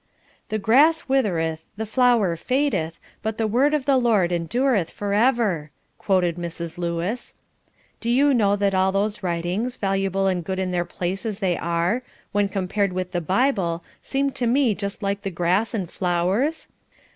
"The 0.49 0.57
grass 0.57 1.07
withereth, 1.07 1.63
the 1.77 1.85
flower 1.85 2.35
fadeth, 2.35 2.99
but 3.21 3.37
the 3.37 3.45
word 3.45 3.75
of 3.75 3.85
the 3.85 3.97
Lord 3.97 4.31
endureth 4.31 4.89
for 4.89 5.13
ever," 5.13 5.69
quoted 5.99 6.37
Mrs. 6.37 6.79
Lewis. 6.79 7.35
"Do 7.99 8.09
you 8.09 8.33
know 8.33 8.55
that 8.55 8.73
all 8.73 8.91
those 8.91 9.21
writings, 9.21 9.75
valuable 9.75 10.25
and 10.25 10.43
good 10.43 10.57
in 10.57 10.71
their 10.71 10.85
place 10.85 11.23
as 11.23 11.37
they 11.37 11.55
are, 11.55 12.01
when 12.31 12.49
compared 12.49 12.93
with 12.93 13.11
the 13.11 13.21
Bible 13.21 13.83
seem 14.01 14.31
to 14.31 14.47
me 14.47 14.73
just 14.73 15.03
like 15.03 15.21
grass 15.35 15.71
and 15.71 15.87
flowers? 15.87 16.67